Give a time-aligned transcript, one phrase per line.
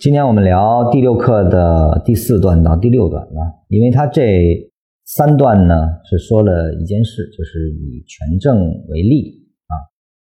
[0.00, 4.66] 今天我们聊第六课的第四段到第六段啊，因为它这
[5.04, 8.58] 三段呢是说了一件事，就是以权证
[8.88, 9.76] 为例啊，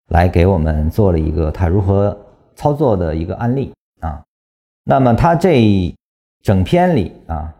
[0.07, 2.17] 来给我们做了一个他如何
[2.55, 4.23] 操作的一个案例啊。
[4.85, 5.93] 那么他这
[6.41, 7.53] 整篇里啊，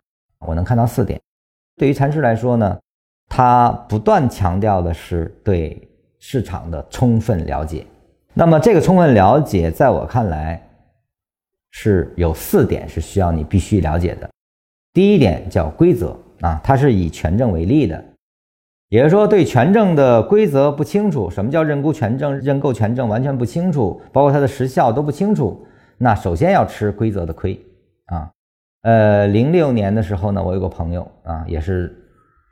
[0.48, 1.20] 我能看到四点。
[1.76, 2.80] 对于禅师来说呢，
[3.28, 5.86] 他不断强调的是对
[6.20, 7.86] 市场的充分了解。
[8.34, 10.65] 那么这个充分了解，在我看来。
[11.78, 14.30] 是有四点是需要你必须了解的。
[14.94, 18.02] 第一点叫规则啊，它是以权证为例的，
[18.88, 27.60] 也就是说对权证的规则不清楚，什么叫认沽权证、认购权证完全不清楚，包括它的时效都不清楚，那首先要吃规则的亏
[28.06, 28.32] 啊。
[28.84, 31.94] 呃，零六年的时候呢，我有个朋友啊，也是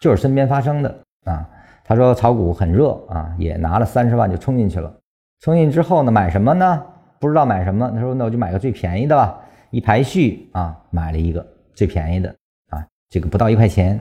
[0.02, 1.50] 就是身边发生的啊，
[1.86, 4.94] 他说炒股很热啊，也拿了三十万就冲进去了，
[5.40, 6.84] 冲进之后呢，买什么呢？
[7.24, 9.40] 不知道买什么，他说：“那我就买个最便宜的吧。”
[9.72, 12.28] 一排序啊，买了一个最便宜的
[12.70, 13.98] 啊，这个不到一块钱。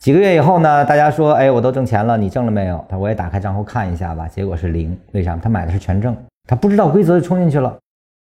[0.00, 4.98] 几个月以后呢，大家说：“哎，我都挣钱了，你挣了没有？”他说：“我也打开账户看一下吧。”结果是零。
[5.12, 5.36] 为啥？
[5.36, 6.16] 他买的是权证，
[6.48, 7.78] 他不知道规则就冲进去了，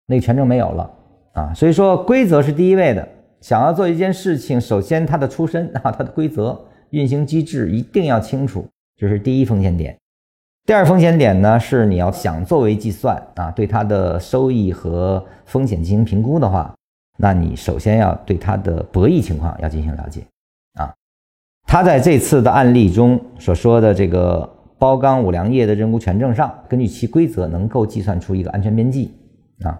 [0.07, 0.91] 那个权证没有了
[1.33, 1.53] 啊。
[1.53, 3.07] 所以说，规则是第一位的。
[3.41, 9.95] 想要做一件事情，首先它的出身啊，它的规则运行机制一定要清楚，这是第一风险点。
[10.67, 16.75] 第二风险点呢，是你要想作为计算啊，对它的收益和风险进行评估的话，
[17.17, 20.25] 那你首先要对它的博弈情况要进行了解
[20.73, 20.93] 啊。
[21.65, 29.13] 他在这次的案例中所说的这个包钢五粮液的认沽权证上，根据其规则能够计算出一个安全边际
[29.63, 29.79] 啊，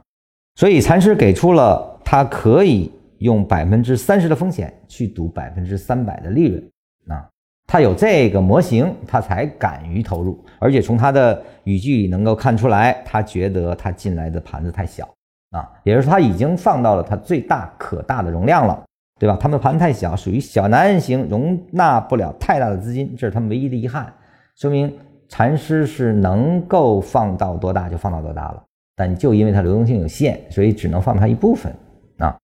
[0.56, 6.64] 所以禅师给出了他可以用百分之三十的风险去赌百分之三百的利润
[7.10, 7.28] 啊。
[7.68, 15.06] 他有这个模型，他才敢于投入，而且从他的语句里能够看出来，他觉得他进来的盘子太小
[15.52, 18.82] 啊，也就是说他已经放到了他最大可大的容量了，
[19.20, 19.38] 对吧？
[19.40, 24.12] 他们盘太小，属于小男人型，容纳不了太大的资金，这是他们唯一的遗憾。
[24.56, 28.64] 说明禅师是能够放到多大就放到多大了，
[28.96, 31.76] 但就因为它流动性有限，所以只能放它一部分
[32.20, 32.38] 啊。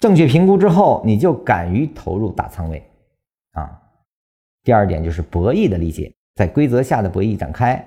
[0.00, 2.82] 正确评估之后，你就敢于投入大仓位
[3.52, 3.80] 啊。
[4.64, 7.86] 第二点就是博弈的理解，在规则下的博弈展开。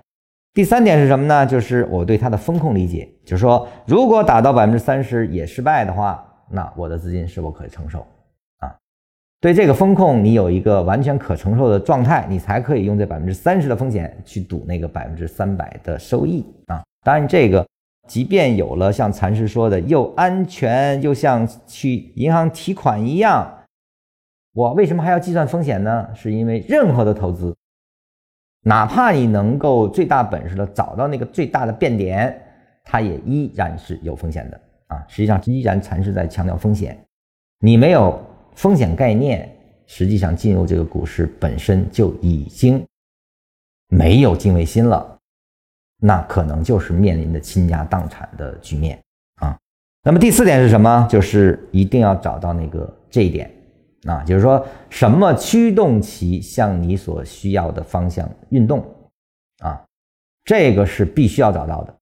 [0.54, 1.46] 第三点是什么呢？
[1.46, 8.00] 就是我对它的风控理解，就是说，如果打到百分之三十也失败的话，那我的资金是否可以承受
[8.60, 8.76] 啊？
[9.40, 16.84] 对这个风控，你有一个完全可承受的状态，你才可以用这百分之三十的风险去赌那个百分之三百的收益啊。
[17.04, 17.66] 当然，这个
[18.08, 23.52] 即便有了像禅师说的又安全又像去银行提款一样。
[24.57, 26.09] 我为什么还要计算风险呢？
[26.16, 27.56] 是因为任何的投资，
[28.63, 32.35] 哪怕你能够最大本事的找到那个最大的变点，
[32.84, 35.06] 它也依然是有风险的啊！
[35.07, 36.97] 实际上，依然禅师在强调风险。
[37.59, 38.19] 你没有
[38.56, 39.47] 风险概念，
[39.85, 42.84] 实际上进入这个股市本身就已经
[43.90, 45.19] 没有敬畏心了，
[46.00, 49.00] 那可能就是面临的倾家荡产的局面
[49.35, 49.56] 啊！
[50.01, 51.07] 那么第四点是什么？
[51.07, 53.51] 就是一定要找到那个这一点。
[54.07, 58.79] 啊，就是说什么驱动其向你所需要的方向运动，
[59.59, 59.84] 啊，
[60.44, 61.94] 这个是必须要找到的。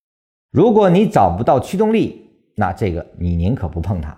[0.52, 4.18] 如果你找不到驱动力，那这个你宁可不碰它。